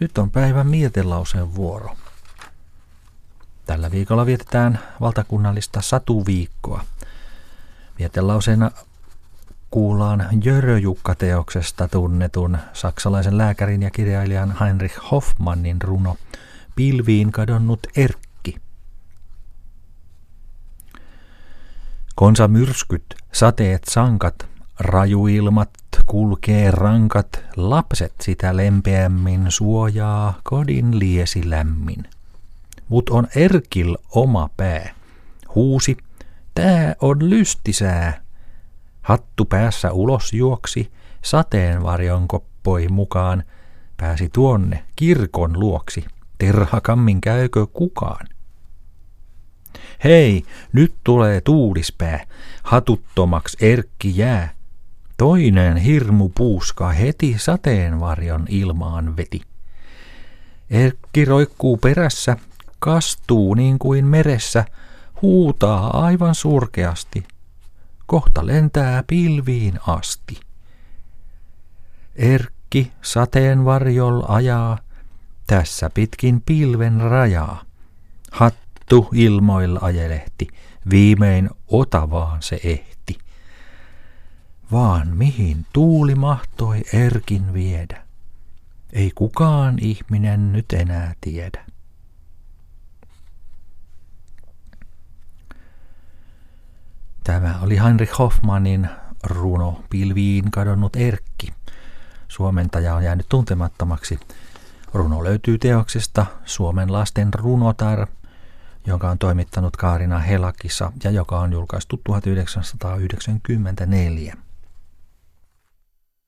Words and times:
Nyt 0.00 0.18
on 0.18 0.30
päivän 0.30 0.66
mietelauseen 0.66 1.54
vuoro. 1.54 1.96
Tällä 3.66 3.90
viikolla 3.90 4.26
vietetään 4.26 4.78
valtakunnallista 5.00 5.80
satuviikkoa. 5.80 6.84
Mietelauseena 7.98 8.70
kuullaan 9.70 10.28
Jöröjukka-teoksesta 10.44 11.88
tunnetun 11.88 12.58
saksalaisen 12.72 13.38
lääkärin 13.38 13.82
ja 13.82 13.90
kirjailijan 13.90 14.56
Heinrich 14.60 15.10
Hoffmannin 15.10 15.82
runo 15.82 16.16
Pilviin 16.76 17.32
kadonnut 17.32 17.86
Erkki. 17.96 18.56
Konsa 22.14 22.48
myrskyt, 22.48 23.14
sateet 23.32 23.82
sankat, 23.84 24.46
rajuilmat, 24.78 25.70
kulkee 26.10 26.70
rankat, 26.70 27.44
lapset 27.56 28.14
sitä 28.20 28.56
lempeämmin 28.56 29.46
suojaa 29.48 30.40
kodin 30.42 30.98
liesi 30.98 31.50
lämmin. 31.50 32.04
Mut 32.88 33.10
on 33.10 33.26
Erkil 33.36 33.96
oma 34.14 34.50
pää. 34.56 34.94
Huusi, 35.54 35.96
tää 36.54 36.94
on 37.00 37.30
lystisää. 37.30 38.20
Hattu 39.02 39.44
päässä 39.44 39.92
ulos 39.92 40.32
juoksi, 40.32 40.92
sateenvarjon 41.22 42.28
koppoi 42.28 42.88
mukaan, 42.88 43.44
pääsi 43.96 44.28
tuonne 44.32 44.84
kirkon 44.96 45.60
luoksi. 45.60 46.04
Terhakammin 46.38 47.20
käykö 47.20 47.66
kukaan? 47.66 48.26
Hei, 50.04 50.42
nyt 50.72 50.94
tulee 51.04 51.40
tuulispää, 51.40 52.26
hatuttomaksi 52.62 53.56
Erkki 53.60 54.18
jää. 54.18 54.59
Toinen 55.20 55.76
hirmu 55.76 56.28
puuska 56.28 56.88
heti 56.88 57.34
sateenvarjon 57.38 58.46
ilmaan 58.48 59.16
veti. 59.16 59.40
Erkki 60.70 61.24
roikkuu 61.24 61.76
perässä, 61.76 62.36
kastuu 62.78 63.54
niin 63.54 63.78
kuin 63.78 64.06
meressä, 64.06 64.64
huutaa 65.22 66.04
aivan 66.04 66.34
surkeasti. 66.34 67.24
Kohta 68.06 68.46
lentää 68.46 69.04
pilviin 69.06 69.78
asti. 69.86 70.40
Erkki 72.16 72.92
sateenvarjol 73.02 74.22
ajaa, 74.28 74.78
tässä 75.46 75.90
pitkin 75.94 76.42
pilven 76.46 77.00
rajaa. 77.00 77.62
Hattu 78.30 79.08
ilmoilla 79.12 79.78
ajelehti, 79.82 80.48
viimein 80.90 81.50
otavaan 81.68 82.42
se 82.42 82.60
ehti. 82.64 82.99
Vaan 84.72 85.16
mihin 85.16 85.66
tuuli 85.72 86.14
mahtoi 86.14 86.82
Erkin 86.92 87.52
viedä, 87.52 88.02
ei 88.92 89.12
kukaan 89.14 89.78
ihminen 89.80 90.52
nyt 90.52 90.72
enää 90.72 91.14
tiedä. 91.20 91.64
Tämä 97.24 97.58
oli 97.62 97.78
Heinrich 97.78 98.18
Hoffmannin 98.18 98.88
runo 99.24 99.84
Pilviin 99.90 100.50
kadonnut 100.50 100.96
Erkki. 100.96 101.54
Suomentaja 102.28 102.94
on 102.94 103.04
jäänyt 103.04 103.26
tuntemattomaksi. 103.28 104.20
Runo 104.94 105.24
löytyy 105.24 105.58
teoksesta 105.58 106.26
Suomen 106.44 106.92
lasten 106.92 107.34
runotar, 107.34 108.06
jonka 108.86 109.10
on 109.10 109.18
toimittanut 109.18 109.76
Kaarina 109.76 110.18
Helakissa 110.18 110.92
ja 111.04 111.10
joka 111.10 111.40
on 111.40 111.52
julkaistu 111.52 112.00
1994. 112.04 114.49